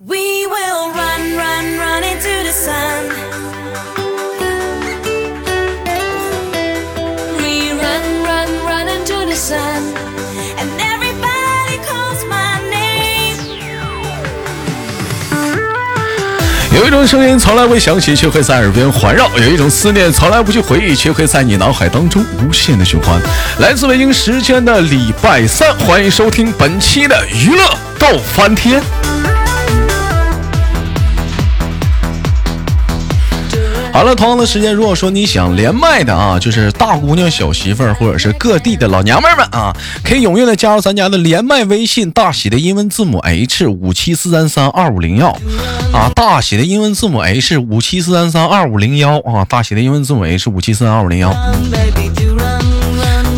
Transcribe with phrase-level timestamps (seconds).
[0.00, 3.08] We will run, run, run into the sun.
[7.38, 9.94] We run, run, run into the sun.
[10.58, 13.38] And everybody calls my name.
[16.74, 23.20] 有一种声音从来未响起，却会在耳边环绕；有一种思念从来不去回忆，却会在你脑海当中无限的循环。
[23.60, 28.82] 来自北京时间的礼拜三，欢迎收听本期的娱乐逗翻天。
[33.94, 39.72] 好了，同样的时间，如果说你想连麦的啊，就是大姑娘、小媳妇儿，或者是各地的老娘们们啊，
[40.02, 45.28] 可以踊跃的加入咱家的连麦微信，大写的英文字母 H 五七四三三二五零幺
[45.92, 51.32] 啊，大写的英文字母 H 五七四三三二五零幺啊，大写的英文字母 H 五七四三二五零幺。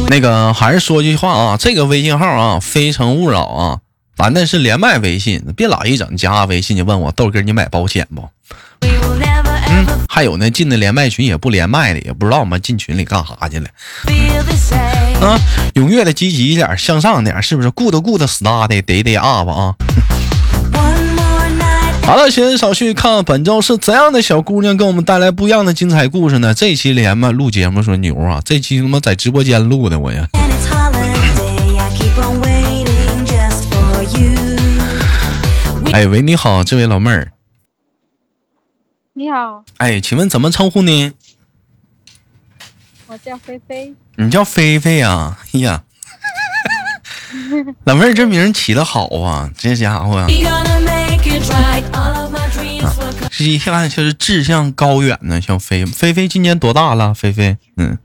[0.08, 3.78] 那个还是说句话啊，这个微信号啊，非诚勿扰啊，
[4.16, 8.26] 咱那是连麦微信，别老一整加微信就问我豆哥你买保险不？
[10.16, 13.66] 还有呢，进的连麦群也不连麦的，也不知道我们进群里干啥去了。
[15.20, 15.38] 啊，
[15.74, 19.74] 踊跃的积极一点，向上点，是不是？good good star 的得得 up 啊.
[22.04, 26.54] 好了，闲言少叙，看看本周是怎样的小姑娘给我们带来不一样的精彩故事呢？
[26.54, 30.26] 这期连麦录节目说牛啊，这期他妈在直播间录的我呀。
[35.92, 37.28] 哎喂，你好，这位老妹儿，
[39.18, 41.12] 你好，哎，请问怎么称呼呢？
[43.06, 43.94] 我叫菲菲。
[44.16, 45.38] 你叫菲菲呀？
[45.54, 45.82] 哎呀，
[47.84, 51.82] 老妹儿这名儿起的好啊，这家伙啊 We gonna make it right.
[51.92, 53.30] All of my dreams will come.
[53.30, 55.40] 这一看就是志向高远呢。
[55.40, 57.14] 小菲，菲菲今年多大了？
[57.14, 57.96] 菲菲，嗯。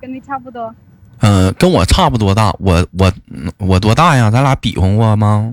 [0.00, 0.74] 跟你差不多，
[1.20, 4.30] 嗯，跟我差不多大，我我嗯我多大呀？
[4.30, 5.52] 咱俩比划过吗？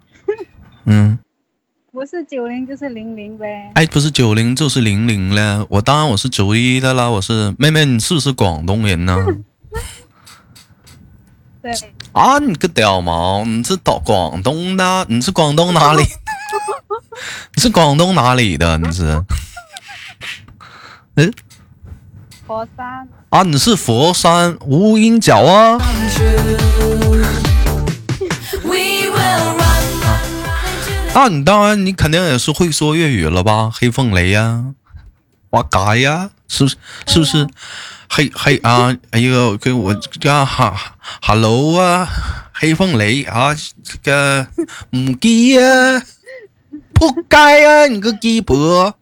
[0.84, 1.18] 嗯，
[1.92, 3.70] 不是九零就是零零呗。
[3.74, 9.14] 哎，不是九零就是零零了，我当然我是九一的了，我是妹妹，你是不是广东人呢？
[11.60, 11.70] 对，
[12.12, 15.04] 啊，你个屌毛，你是到广东的？
[15.10, 16.02] 你是广东哪里？
[17.54, 18.78] 你是广东哪里的？
[18.78, 19.22] 你是？
[21.16, 21.30] 嗯
[22.46, 23.06] 佛山。
[23.28, 25.78] 啊，你是佛山无影脚啊？
[31.14, 33.70] 啊，你当然，你肯定也是会说粤语了吧？
[33.72, 34.64] 黑凤雷呀、
[35.50, 36.76] 哇嘎呀，是不是？
[37.06, 37.46] 是不是？
[38.08, 40.74] 黑黑啊，哎呦，给我叫哈
[41.20, 42.08] ，hello 啊，
[42.52, 44.46] 黑凤雷啊，这个
[44.90, 46.02] 母鸡呀、
[46.94, 48.94] 扑街呀、你个鸡婆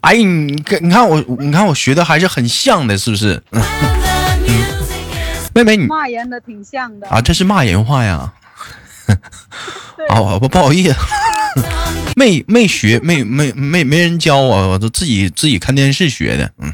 [0.00, 3.42] 哎，你看，你看我，你看我学的还是很像的，是不是？
[5.54, 7.06] 妹妹你骂人的挺像的。
[7.08, 8.32] 啊，这是骂人话呀？
[10.08, 10.94] 啊， 我不不好意思。
[12.16, 16.52] 没没学，没没没没人教我，我都自己自己看电视学的。
[16.58, 16.72] 嗯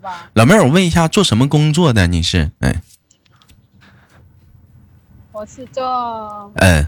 [0.00, 0.30] 吧？
[0.34, 2.06] 老妹儿，我问一下，做什么工作的？
[2.06, 2.50] 你是？
[2.60, 2.82] 哎，
[5.32, 6.86] 我是做嗯，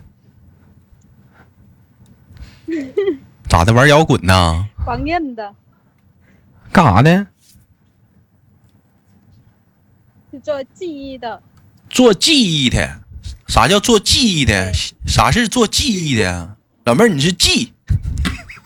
[3.49, 3.73] 咋的？
[3.73, 4.69] 玩摇滚呢？
[4.85, 5.55] 缝纫的，
[6.71, 7.27] 干啥的？
[10.31, 11.43] 是做记忆的。
[11.89, 13.01] 做记忆的。
[13.49, 14.73] 啥叫做记忆的？
[15.07, 16.57] 啥是做记忆的？
[16.85, 17.73] 老妹儿，你是记？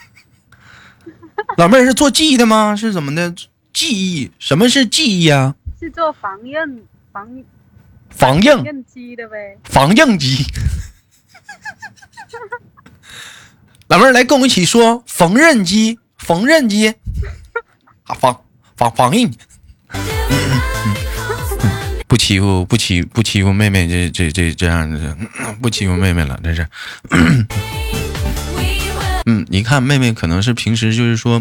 [1.59, 2.75] 老妹儿是做记忆的吗？
[2.75, 3.35] 是怎么的？
[3.73, 4.33] 记忆？
[4.39, 5.55] 什么是记忆啊？
[5.79, 6.81] 是做缝纫
[7.13, 7.45] 缝
[8.09, 8.65] 防硬。
[8.65, 9.59] 纫机的呗。
[9.65, 10.45] 防硬机。
[13.89, 16.89] 老妹儿来跟我们一起说缝纫机，缝纫机，
[18.05, 18.45] 啊防
[18.77, 19.31] 防防硬，
[22.11, 25.17] 不欺负不欺不欺负妹妹，这这这这样的，
[25.63, 26.67] 不欺负妹妹了，这是。
[29.27, 31.41] 嗯，你看妹妹可能是平时就是说，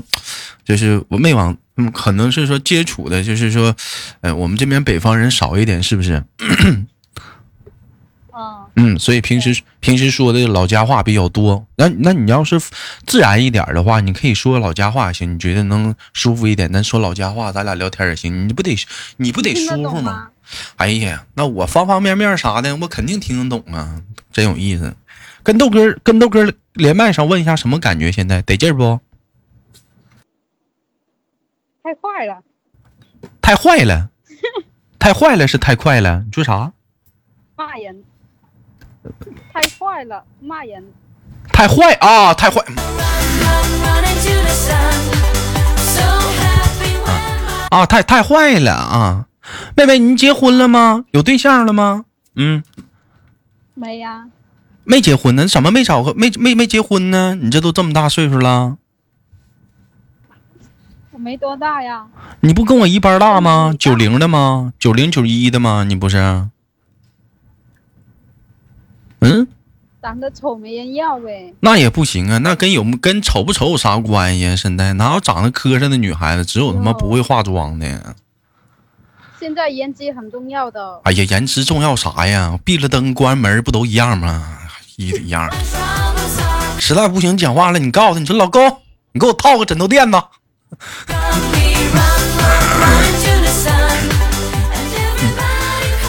[0.64, 3.76] 就是我没往，嗯，可能是说接触的，就是说，
[4.22, 6.24] 呃，我们这边北方人少一点，是不是？
[6.38, 6.88] 嗯，
[8.76, 11.66] 嗯，所以平时平时说的老家话比较多。
[11.78, 12.62] 那那你要是
[13.08, 18.48] 自然一点的话，你可以说老家话行，你觉得能舒服一点，咱说老家话，咱俩聊天也行。
[18.48, 18.78] 你不得
[19.18, 20.28] 你不得舒服吗？？
[20.78, 24.02] 哎呀，那我方方面面啥的，我肯定听得懂啊，
[24.32, 24.96] 真有意思。
[25.44, 28.12] 跟豆哥跟豆哥连麦上问一下什么感觉？
[28.12, 29.00] 现在得劲儿不？
[31.82, 32.44] 太坏了，
[33.42, 34.10] 太坏了，
[35.00, 36.24] 太坏了是太快了。
[36.26, 36.72] 你说啥？
[37.56, 38.04] 骂人。
[39.54, 40.84] 太坏了，骂人。
[41.52, 42.34] 太坏啊！
[42.34, 42.62] 太坏
[47.72, 47.86] 啊！
[47.86, 49.26] 太太坏了啊！
[49.76, 51.06] 妹妹，你结婚了吗？
[51.12, 52.06] 有对象了吗？
[52.36, 52.64] 嗯，
[53.74, 54.26] 没呀、
[54.84, 57.36] 没结婚呢，怎么没找个没没没结婚呢？
[57.42, 58.78] 你这都这么大岁数了，
[61.12, 62.08] 我没多大呀，
[62.42, 63.74] 你不跟我一般大吗？
[63.78, 64.74] 九零的吗？
[64.80, 65.84] 九零九一的吗？
[65.84, 66.48] 你不是？
[69.20, 69.48] 嗯，
[70.02, 71.54] 长得丑没人要呗。
[71.60, 74.56] 那也不行啊，那跟有跟丑不丑有啥关系啊？
[74.56, 76.46] 现在哪有长得磕碜的女孩子？
[76.46, 78.16] 只有他妈不会化妆的。
[79.40, 82.60] 现在颜值很重要的，哎呀，颜值重要啥呀？
[82.66, 84.60] 闭了灯关门不都一样吗？
[84.98, 85.50] 一一样。
[86.78, 88.82] 实在不行讲话了，你告诉他，你说老公，
[89.14, 90.22] 你给我套个枕头垫子。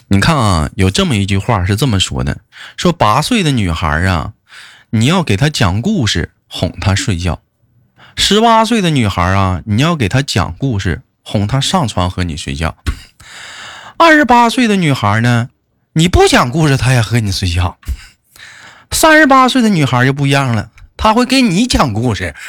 [0.09, 2.38] 你看啊，有这么一句话是这么说的：
[2.77, 4.32] 说八岁的女孩啊，
[4.91, 7.35] 你要给她讲故事哄她睡觉；
[8.17, 12.71] 十八岁的女孩啊，你要给她讲故事哄她上床和你睡觉；
[14.02, 15.50] 二十八岁的女孩呢，
[15.93, 17.76] 你不讲故事她也和你睡觉；
[18.91, 22.35] 三十八岁的女孩就不一样了，她会给你讲故事。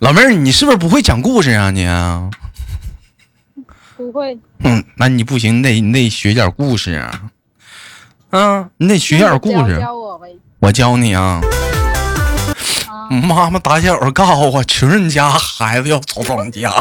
[0.00, 2.30] 老妹儿，你是不是不会讲故事啊你啊？
[3.98, 4.38] 不会。
[4.60, 7.20] 嗯，那你不行，你得你得学点故事啊，
[8.30, 9.78] 啊，你得学点故事。
[9.78, 10.28] 教我呗。
[10.60, 11.42] 我教你啊，啊，
[13.22, 16.72] 妈妈打小告诉我，穷人家孩子要早当家。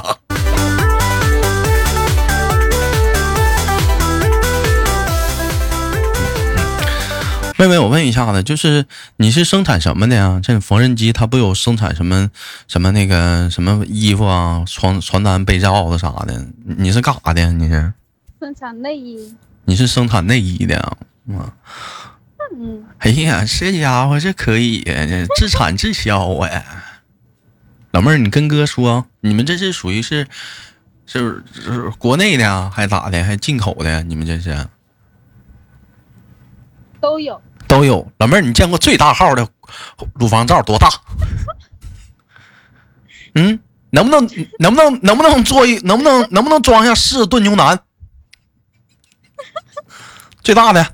[7.56, 8.86] 妹妹，我问一下子，就是
[9.18, 10.40] 你是生产什么的呀？
[10.42, 12.30] 这缝纫机它不有生产什么
[12.68, 16.48] 什么那个什么衣服啊、床床单、被罩子啥的？
[16.66, 17.52] 你是干啥的？
[17.54, 17.94] 你是
[18.40, 19.34] 生产内衣。
[19.66, 20.98] 你是生产内衣的啊？
[21.38, 21.54] 啊
[22.56, 26.64] 嗯，哎呀，这家伙这可以呀，这自产自销啊！
[27.92, 30.28] 老妹儿，你跟哥说，你们这是属于是
[31.06, 33.24] 是是国内的啊，还咋的？
[33.24, 34.04] 还进口的？
[34.04, 34.68] 你们这是
[37.02, 37.42] 都有。
[37.68, 38.12] 都有。
[38.18, 39.48] 老妹儿，你见过最大号的
[40.14, 40.88] 乳房罩多大？
[43.36, 43.60] 嗯，
[43.90, 44.30] 能不能
[44.60, 47.80] 能不能能不能做一能不能能不能装下四炖牛腩？
[50.44, 50.94] 最大的，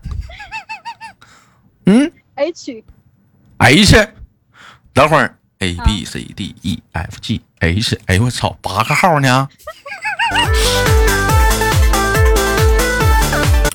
[1.90, 2.12] 嗯。
[2.36, 2.84] H
[3.58, 4.10] H，
[4.94, 9.50] 等会儿 A B C D E F G H，哎呦我操，八个号呢！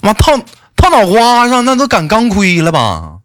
[0.01, 0.39] 妈套
[0.77, 3.19] 套脑瓜上，那都赶钢盔了吧？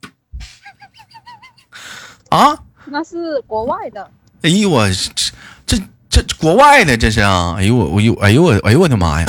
[2.30, 2.57] 啊！
[2.85, 4.09] 那是国外的，
[4.42, 5.31] 哎呦我这
[5.68, 5.77] 这
[6.09, 7.53] 这国外的这是啊！
[7.59, 9.27] 哎呦我我呦哎呦我哎呦我的妈呀！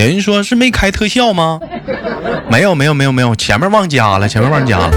[0.00, 1.60] 有人说是没开特效吗？
[2.50, 4.90] 没有没有没有没有，前面忘加了，前面忘加了。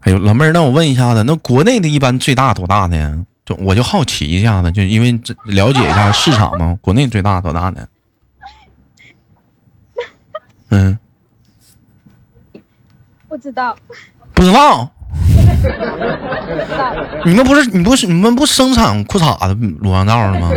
[0.00, 3.10] 哎呦，老妹儿，那我问一下子，那国内的一般最大多大的呀？
[3.46, 7.86] 就我就好奇一下子，就因为这了解一下市场嘛，国内最大多大呢？
[10.68, 10.98] 嗯，
[13.28, 13.74] 不知道，
[14.34, 14.90] 不知道。
[17.24, 20.50] 你们不是你不是你们不生产裤衩子、乳房罩的吗？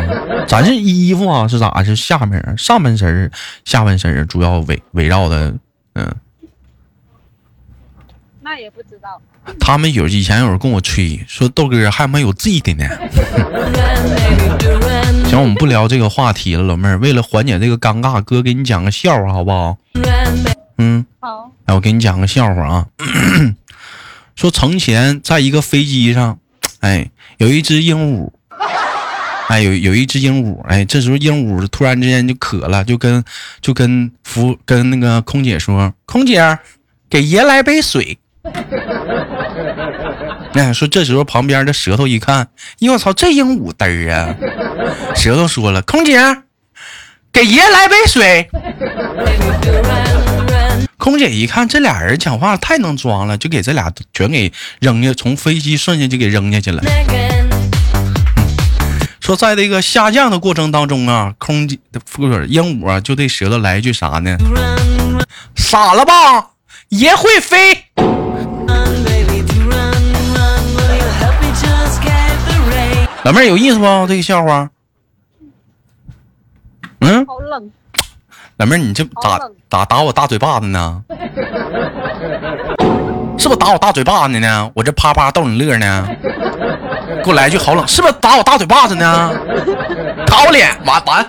[0.48, 1.84] 咱是衣服啊，是咋？
[1.84, 3.32] 是下面儿上半身儿、
[3.66, 5.54] 下半身儿主要围围绕的，
[5.96, 6.16] 嗯。
[8.42, 9.22] 那也不知道。
[9.60, 12.86] 他们有以前有人跟我吹说豆哥还没有 Z 的呢。
[15.30, 16.98] 行，我们不聊这个话题了，老妹儿。
[16.98, 19.78] 为了缓解这个尴尬，哥给你讲个笑话好不好？
[20.78, 22.86] 嗯，好，来，我给你讲个笑话啊。
[24.38, 26.38] 说从前在一个飞机上，
[26.82, 28.30] 哎，有一只鹦鹉，
[29.48, 33.26] 哎，有有一只鹦鹉，哎，这时候鹦鹉突然之间就渴了，就跟
[33.62, 36.60] 就跟服跟那个空姐说：“空姐，
[37.10, 38.20] 给爷来杯水。”
[40.54, 42.48] 那说这时候旁边的舌头一看，
[42.80, 44.36] 哟我操，这鹦鹉嘚儿啊！
[45.16, 46.20] 舌头说了：“空姐，
[47.34, 48.48] 给爷来杯水。”
[50.98, 56.84] 空姐一看这俩人讲话太能装了，就给这俩全给扔下，从飞机瞬间就给扔下去了。
[59.20, 61.78] 说在这个下降的过程当中啊，空姐
[62.12, 64.38] 不是鹦鹉啊，就对舌头来一句啥呢？
[65.56, 66.52] 傻了吧，
[66.90, 67.84] 爷会飞。
[73.24, 73.86] 老妹儿有意思不？
[74.08, 74.70] 这个笑话？
[77.02, 77.70] 嗯，好冷，
[78.58, 81.04] 老妹儿，你这打打打我大嘴巴子呢？
[83.38, 84.72] 是不是打我大嘴巴子呢？
[84.74, 86.08] 我这啪啪逗你乐呢？
[87.24, 89.32] 给我来一句好冷，是不是打我大嘴巴子呢？
[90.26, 91.24] 打我脸，完完。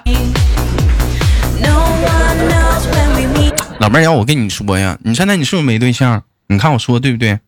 [3.79, 6.23] 老妹儿，要我跟你说呀，你现在你是不是没对象？
[6.47, 7.39] 你看我说对不对？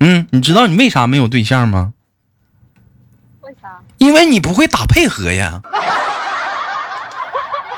[0.00, 1.94] 嗯，你知道你为啥没有对象吗？
[3.40, 3.80] 为啥？
[3.96, 5.62] 因为你不会打配合呀。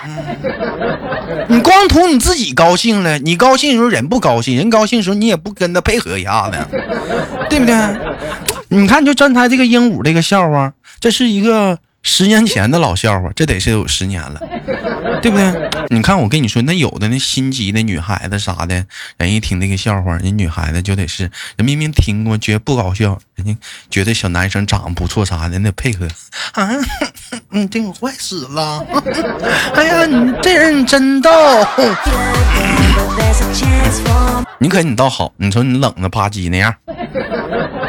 [0.04, 6.56] 嗯 你光图你自己高兴了，你高兴的时候人不高兴，人高兴的时候你也不跟他配合一下子，
[7.48, 7.74] 对不对？
[8.68, 14.40] 你看，就刚才这个鹦鹉这个笑话，这是一个十年前的老笑话，这得是有十年了，
[15.22, 15.70] 对不对？
[15.88, 18.84] 你看，我跟你说，那有的那心急的女孩子啥的，
[19.16, 23.56] 人一听这个笑话，人女孩子就得是，人明明听过觉得不搞笑，人家
[23.88, 26.08] 觉得小男生长得不错啥的，那配合
[26.52, 26.68] 啊，
[27.50, 28.84] 你这坏死了，
[29.74, 31.30] 哎呀，你这人真逗。
[34.58, 36.74] 你可你倒好，你说你冷的吧唧那样，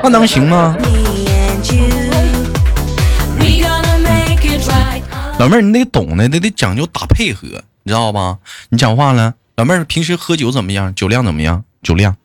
[0.03, 0.75] 那能行吗？
[5.39, 7.47] 老妹儿，你得懂得，得得讲究打配合，
[7.83, 8.39] 你知道吧？
[8.69, 10.93] 你讲话了，老妹儿平时喝酒怎么样？
[10.95, 11.65] 酒量怎么样？
[11.81, 12.15] 酒量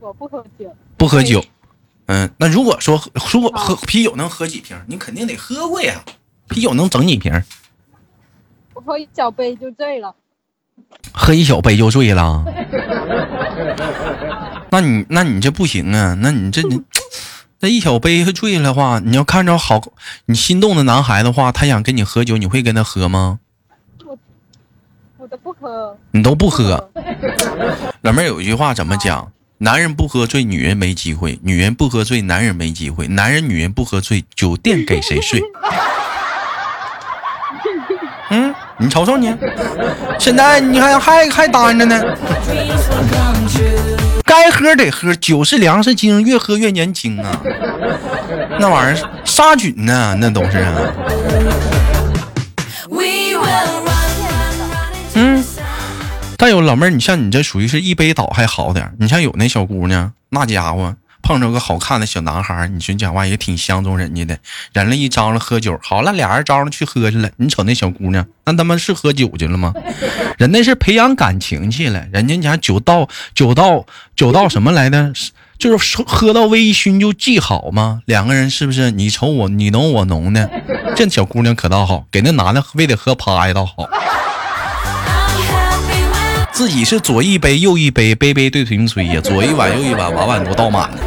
[0.00, 1.44] 我不喝酒，不喝酒。
[2.06, 3.02] 嗯，那如果说
[3.32, 6.02] 如果喝啤酒能喝几瓶，你肯定得喝过呀。
[6.48, 7.32] 啤酒能整几瓶？
[8.74, 10.14] 我喝一小杯就醉了。
[11.12, 12.44] 喝一小杯就醉了。
[14.70, 16.16] 那你那你这不行啊！
[16.20, 16.80] 那你这你
[17.62, 19.80] 这一小杯醉了话，你要看着好
[20.26, 23.38] 你心动的男孩的话，他想跟你喝酒，你会跟他喝吗？
[25.16, 25.96] 我都不喝。
[26.10, 26.90] 你都不喝。
[28.00, 29.30] 老妹儿有一句话怎么讲？
[29.58, 35.40] 男人不喝醉，女人没机会；女人不喝醉，男人没机会；男人女人不喝醉，酒店给谁睡？
[38.30, 39.32] 嗯，你瞅瞅你，
[40.18, 42.02] 现在你还还还单着呢。
[44.24, 47.40] 该喝得喝，酒是粮食精，越喝越年轻啊。
[48.58, 50.74] 那玩意儿杀菌呢，那都是啊。
[55.14, 55.42] Mm.
[55.42, 55.62] sun.
[56.38, 64.36] 但有老妹儿，你像你这属于是一杯倒还好点儿你像有那小姑娘，那家伙碰着个好看的小男孩儿，你说讲话也挺相中人家的，
[64.72, 67.30] 人了一张罗喝酒，好了，俩人张了去喝去了。
[67.36, 69.72] 你瞅那小姑娘，那他妈是喝酒去了吗？
[70.36, 73.86] 人那是培养感情去了，人家讲酒到酒到
[74.16, 75.12] 酒到什么来的？
[75.58, 78.02] 就是喝到微醺就记好吗？
[78.06, 80.50] 两个人是不是你瞅我你浓我浓的？
[80.96, 83.88] 这小姑娘可倒好，给那男的非得喝趴下倒好。
[86.52, 90.98] 自己是左一杯右一杯，杯杯对瓶吹呀，左一碗右一碗，碗碗都倒满了。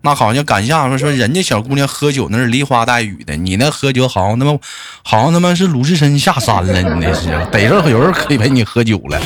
[0.00, 4.56] 那好像赶下说说人家小姑娘喝酒那是梨花带雨的，你那喝酒好像他妈
[5.02, 9.20] 好像他妈是鲁智深下山了，你那是逮着有人可以陪你喝酒了。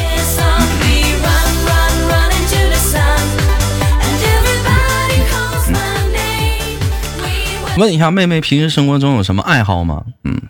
[7.77, 10.05] 问一下妹妹，平时生活中有什么爱好吗？
[10.25, 10.41] 嗯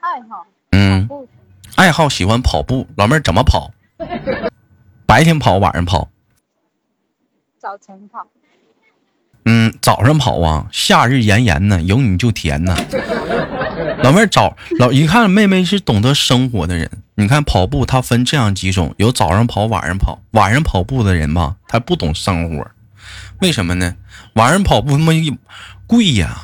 [0.00, 1.28] 爱好嗯，不
[1.82, 2.86] 爱好喜欢跑步。
[2.96, 3.72] 老妹儿怎么跑？
[5.04, 6.08] 白天跑，晚上跑？
[7.60, 8.24] 早晨跑，
[9.46, 12.76] 嗯，早上跑啊，夏日炎炎呢，有你就甜呢。
[14.04, 20.22] 老妹儿早老一看妹妹是懂得生活的人，你看跑步它分这样几种，有早上跑，晚上跑。
[20.30, 22.64] 晚上跑步的人吧，他不懂生活，
[23.40, 23.96] 为什么呢？
[24.34, 25.36] 晚上跑步他妈一
[25.88, 26.42] 贵呀，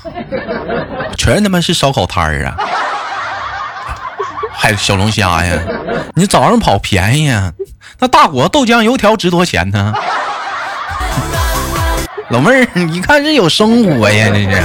[1.16, 2.56] 全他妈是烧烤摊儿啊，
[4.60, 5.62] 还有小龙虾呀。
[6.16, 7.52] 你早上跑便宜呀，
[8.00, 9.94] 那大果豆浆油条值多少钱呢？
[12.30, 14.62] 老妹儿，你看这有生活呀，这是。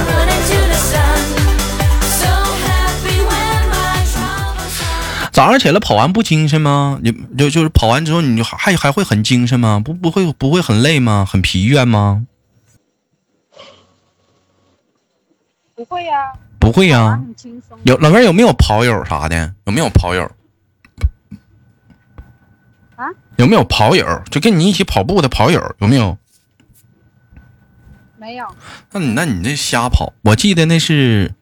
[5.32, 6.98] 早上起来跑完不精神吗？
[7.02, 9.80] 你就就是跑完之后，你就还还会很精神吗？
[9.84, 11.26] 不不会不会很累吗？
[11.28, 12.24] 很疲倦吗？
[15.74, 16.32] 不会呀、
[16.74, 17.20] 会呀、啊。
[17.84, 19.54] 有老妹儿有没有跑友啥的？
[19.64, 20.28] 有没有跑友？
[22.96, 23.06] 啊？
[23.36, 24.04] 有没有跑友？
[24.28, 26.18] 就跟你一起跑步的跑友有没有？
[28.18, 28.46] 没有，
[28.90, 30.12] 那你那你这瞎跑。
[30.22, 31.34] 我记得那是，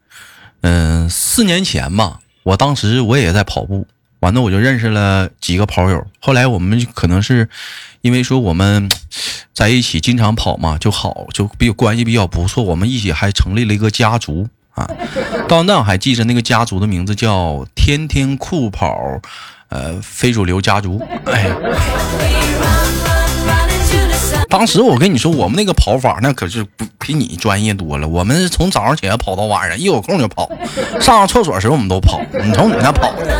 [0.61, 2.19] 嗯、四年前吧。
[2.43, 3.87] 我当时我也在跑步，
[4.19, 6.05] 完了我就认识了几个跑友。
[6.19, 7.49] 后来我们可能是
[8.01, 8.87] 因为说我们
[9.53, 12.63] 在一起经常跑嘛，就好就比较关系比较不错。
[12.63, 14.89] 我们一起还成立了一个家族啊。
[15.47, 19.19] 到那我还记着那个家族的名字叫“天天酷跑”，
[19.69, 21.01] 呃，非主流家族。
[21.25, 21.41] 哎。
[21.43, 21.55] 呀
[24.49, 28.07] 当时我跟你说，我们那个跑法那可是不比你专业多了。
[28.07, 30.47] 我们是从早上起来跑到晚上，一有空就跑，
[31.01, 32.21] 上厕所时候我们都跑。
[32.31, 33.35] 你从你那跑的，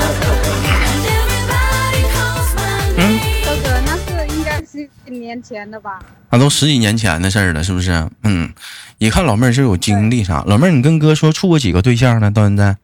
[5.24, 6.00] 年前的吧？
[6.30, 8.10] 那都十几年前的事儿了，是不是？
[8.24, 8.54] 嗯，
[8.98, 10.44] 一看老妹儿是有经历啥。
[10.46, 12.30] 老妹儿，你跟哥说处过几个对象呢？
[12.30, 12.78] 到现在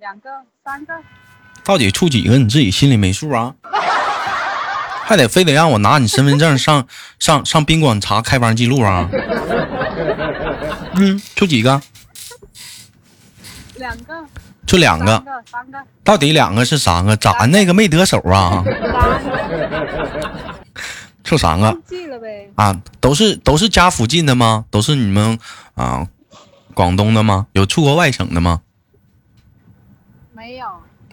[0.00, 0.28] 两个、
[0.64, 0.92] 三个，
[1.64, 3.54] 到底处几个你自己心里没数啊？
[5.06, 6.86] 还得非得让我拿你身份证上
[7.18, 9.08] 上上宾馆查开房记录啊？
[10.96, 11.80] 嗯，处几个？
[13.76, 14.14] 两个，
[14.66, 17.16] 就两个三，个，个，到底两个是三个？
[17.16, 18.64] 咋那个没得手啊？
[18.64, 19.86] 三个，
[21.22, 22.50] 处三个记了呗。
[22.56, 22.80] 啊？
[23.00, 24.64] 都是都是家附近的吗？
[24.70, 25.38] 都是你们
[25.74, 26.06] 啊
[26.72, 27.46] 广东的吗？
[27.52, 28.62] 有出过外省的吗？
[30.32, 30.66] 没有，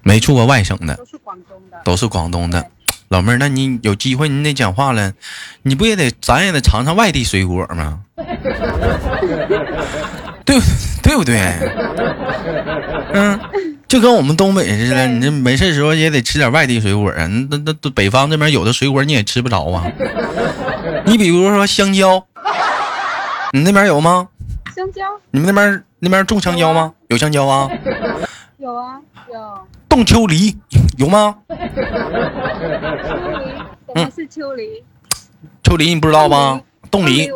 [0.03, 1.81] 没出过外省的，都是广东的。
[1.83, 2.71] 都是广东的。
[3.09, 5.13] 老妹儿，那你有机会你得讲话了，
[5.63, 7.99] 你不也得咱也得尝尝外地水果吗？
[10.51, 10.61] 对
[11.01, 11.37] 对不对？
[13.13, 13.39] 嗯，
[13.87, 17.25] 就跟我们东北似的，你这没事时候也得吃点外地水果啊。
[17.27, 19.89] 那那那北方这边有的水果你也吃不着啊。
[21.05, 22.25] 你比如说香蕉，
[23.53, 24.27] 你那边有吗？
[24.75, 26.93] 香蕉你们那边那边种香蕉吗？
[27.07, 27.69] 有香蕉啊？
[28.57, 28.99] 有啊，
[29.31, 29.67] 有。
[29.89, 30.57] 冻秋梨
[30.97, 31.35] 有吗？
[31.49, 33.53] 秋梨，
[33.87, 34.83] 什么是秋梨？
[35.63, 36.61] 秋梨你不知道吗？
[36.89, 37.29] 冻梨。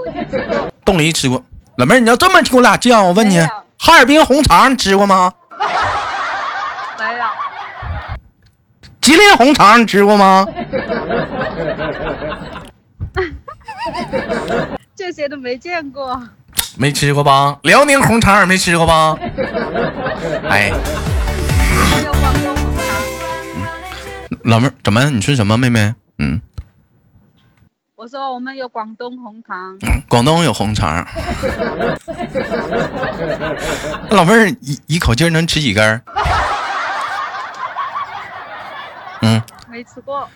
[0.83, 1.43] 冻梨吃过。
[1.77, 3.39] 老妹儿，你要这么听我俩犟，我问你，
[3.77, 5.33] 哈尔滨红肠你吃过吗？
[6.97, 7.25] 没有，
[9.01, 10.47] 吉林红肠你吃过吗？
[14.95, 16.21] 这些都没见过。
[16.77, 17.57] 没吃过吧？
[17.63, 19.17] 辽宁红肠也没吃过吧？
[20.49, 20.71] 哎，
[24.43, 25.09] 老妹儿，怎么？
[25.09, 25.93] 你说什么，妹妹？
[26.19, 26.41] 嗯，
[28.05, 29.75] 我说我们有广东红肠，
[30.07, 31.03] 广东有红肠。
[34.11, 35.99] 老妹儿一一口气儿能吃几根儿？
[39.23, 40.29] 嗯，没吃过。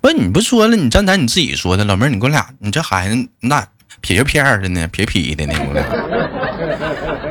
[0.00, 3.66] 不是，你不说了，你刚才你自己说的，老妹儿，你给我俩，你这孩子那
[4.00, 5.82] 撇片儿的呢，撇撇的呢， 我俩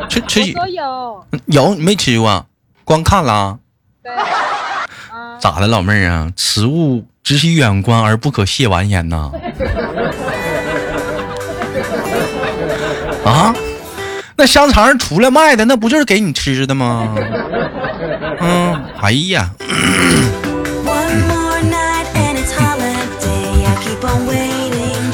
[0.10, 2.46] 吃吃几有，有你没吃过，
[2.84, 3.60] 光看了。
[5.40, 6.30] 咋的，老妹儿啊？
[6.36, 9.32] 食物只许远观而不可亵玩焉呐！
[13.26, 13.52] 啊，
[14.38, 17.16] 那香肠出来卖的，那不就是给你吃的吗？
[18.40, 19.50] 嗯，哎呀.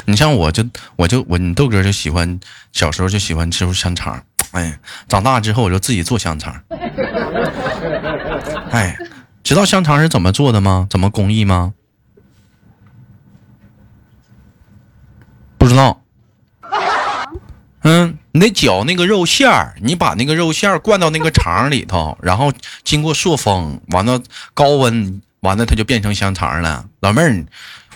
[0.03, 0.65] 你像我就
[0.97, 2.37] 我就我你豆哥就喜欢
[2.73, 4.21] 小时候就喜欢吃香肠，
[4.51, 6.53] 哎，长大之后我就自己做香肠。
[8.69, 8.97] 哎，
[9.41, 10.85] 知道香肠是怎么做的吗？
[10.89, 11.71] 怎么工艺吗？
[15.61, 16.01] 不知道。
[17.83, 22.51] 嗯，你得搅那个肉馅儿，你把那个肉馅儿灌到那个肠里头，然后
[22.83, 24.19] 经过塑封，完了
[24.55, 26.85] 高温，完了它就变成香肠了。
[27.01, 27.45] 老妹儿，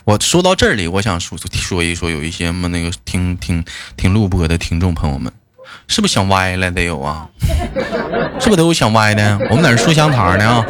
[0.04, 3.66] 我说到这里，我想说说一说，有一些么那个听听
[3.98, 5.34] 听录播的听众朋友们，
[5.88, 6.70] 是不是想歪了？
[6.70, 7.28] 得有啊，
[8.40, 9.40] 是不是都有想歪的？
[9.50, 10.64] 我们在这说香肠呢啊。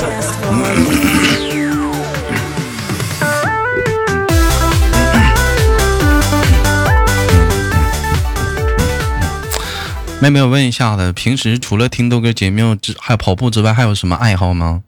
[10.25, 14.81] 妹妹，我问一下子，平时除了听豆哥节目之还有跑步之外，还有什么爱好吗？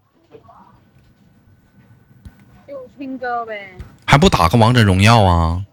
[2.67, 5.63] 就听歌呗，还不打个王者荣耀啊？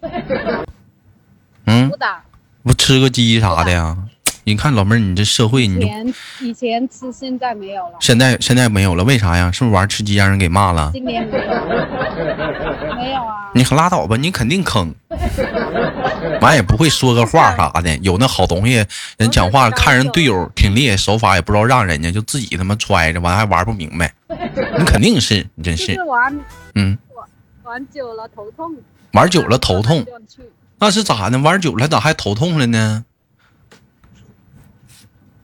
[1.66, 2.22] 嗯不，打。
[2.62, 3.96] 不吃个鸡啥的呀？
[4.44, 7.96] 你看老妹儿，你这社会，你就前以前吃，现在没有了。
[8.00, 9.50] 现在现在没有了，为啥呀？
[9.52, 10.90] 是不是玩吃鸡让人给骂了？
[10.92, 11.44] 今年没有，
[12.96, 13.50] 没有啊。
[13.54, 14.94] 你可拉倒吧，你肯定坑。
[16.40, 18.84] 完也不会说个话啥的，有那好东西，
[19.18, 24.12] 人讲话看人队友挺厉害，手法也不知道让人家，就自己他妈揣着，完还玩不明白。
[24.78, 25.96] 你肯定是，你真，是
[26.74, 26.96] 嗯，
[27.62, 28.74] 玩久了头痛，
[29.12, 30.04] 玩久了头痛，
[30.78, 31.38] 那是咋的？
[31.38, 33.04] 玩久了咋还头痛了呢？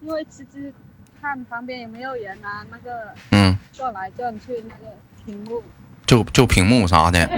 [0.06, 0.72] 因为其实
[1.20, 5.60] 看旁边有没有人啊，那个嗯，转来转去那个屏幕，
[6.06, 7.28] 就就屏幕啥的。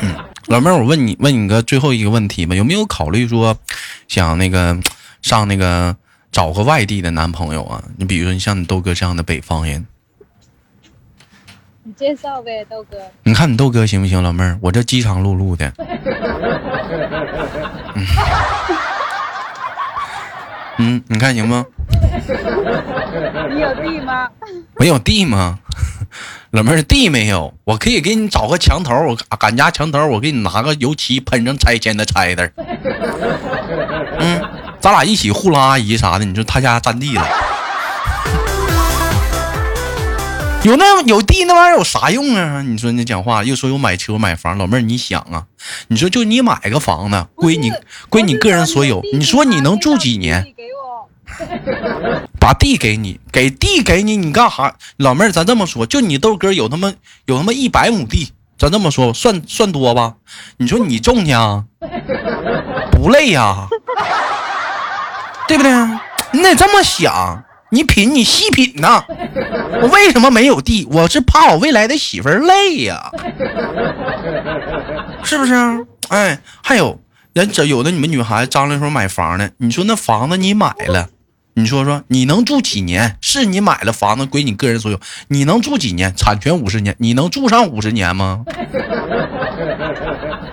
[0.00, 0.14] 嗯，
[0.46, 3.56] 老妹儿，我问你问你个最后一个问题吧，有没有考虑说
[4.06, 4.78] 想那个
[5.20, 5.96] 上那个
[6.30, 7.82] 找个外地的男朋友啊？
[7.96, 9.84] 你比如说你像你豆哥这样的北方人，
[11.82, 12.98] 你介绍呗，豆哥。
[13.24, 14.22] 你看你豆哥行不行？
[14.22, 15.72] 老妹儿，我这饥肠辘辘的。
[17.96, 18.06] 嗯，
[20.78, 21.64] 嗯，你看行吗？
[23.54, 24.28] 你有地吗？
[24.78, 25.58] 没有地吗？
[26.50, 32.52] 老妹儿，地没有，我可以给你找个墙头，我俺家墙头，我给你拿个油漆喷上拆迁的拆字儿。
[34.20, 34.40] 嗯，
[34.80, 37.26] 咱俩一起糊弄阿姨啥的，你说他家占地了。
[40.64, 42.62] 有那有地那玩意儿有啥用啊？
[42.62, 45.44] 你说你讲话又说有买车买房，老妹儿你想啊？
[45.88, 47.70] 你说就你买个房子归你
[48.08, 50.42] 归你个人所有你说你能住几年？
[52.40, 54.74] 把地给你，给地给你，你干哈？
[54.96, 56.94] 老妹儿，咱这么说，就你豆哥有他妈
[57.26, 60.14] 有他妈一百亩地，咱这么说算算多吧？
[60.56, 61.64] 你说你种去啊？
[62.90, 63.68] 不累呀、
[65.46, 65.70] 对不对？
[66.32, 69.04] 你得这么想，你品，你细品呐。
[69.82, 70.86] 我为什么没有地？
[70.90, 73.10] 我是怕我未来的媳妇儿累呀、
[75.24, 75.54] 是不是？
[76.08, 77.00] 哎，还有
[77.32, 81.08] 人这有的你们女孩子张罗说买房呢，你说那房子你买了，
[81.54, 83.16] 你说说你能住几年？
[83.20, 86.14] 是你买了房子归你个人所有，你能住几年？
[86.14, 88.44] 产权五十年，你能住上五十年吗？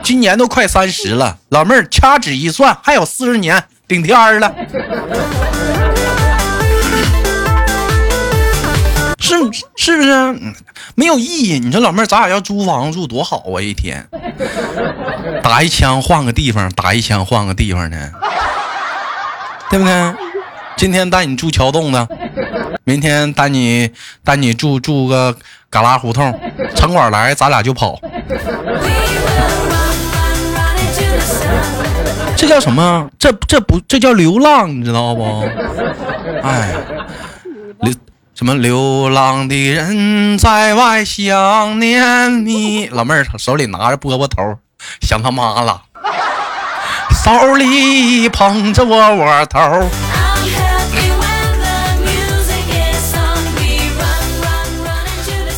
[0.01, 4.55] 今年都快三十了，老妹儿掐指一算，还有四十年顶天儿了。
[9.21, 9.35] 是
[9.77, 10.53] 是不是？
[10.95, 11.59] 没有意义。
[11.59, 13.61] 你说老妹儿，咱俩要租房住多好啊！
[13.61, 14.05] 一天
[15.43, 18.11] 打一枪换个地方，打一枪换个地方呢，
[19.69, 20.13] 对不对？
[20.75, 22.07] 今天带你住桥洞子，
[22.83, 23.91] 明天带你
[24.23, 25.31] 带你住住个
[25.71, 26.37] 旮旯胡同，
[26.75, 27.99] 城管来咱俩就跑，
[32.35, 33.07] 这叫什么？
[33.19, 35.43] 这这不这叫流浪，你知道不？
[36.41, 36.73] 哎，
[38.41, 42.87] 什么流浪的人在外想念你。
[42.91, 44.57] 老妹儿手里拿着饽饽头，
[44.99, 45.83] 想他妈了，
[47.23, 49.59] 手里捧着窝窝头。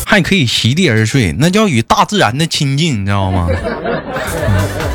[0.04, 3.48] 还可以席地而睡，那叫与大自然的亲近，你知道吗？
[3.48, 4.93] 嗯，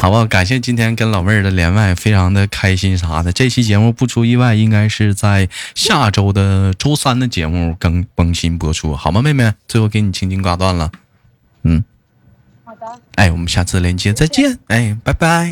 [0.00, 3.30] 好吧，感谢今天跟老妹儿的连麦，非常的开心啥的。
[3.30, 9.52] 这期节目不出意外，应该是在下周的周三的节目更更新播出，好吗，妹妹？
[9.68, 10.90] 最后给你轻轻挂断了，
[11.64, 11.84] 嗯，
[12.64, 12.86] 好的。
[13.16, 15.50] 哎，我们下次连接再见，哎，拜拜。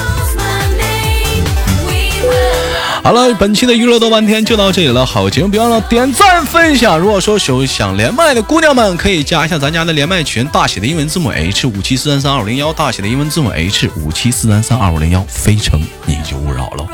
[3.09, 5.07] 好了，本期的娱乐多半天就到这里了。
[5.07, 6.99] 好节目别忘了点赞分享。
[6.99, 16.87] 如果说有想连麦的姑娘们，可以加一下咱家的连麦群，大写的英文字母 H 五七四三三二五零幺，大写的英文字母 H 五七四三三二五零幺，非诚你就勿扰喽。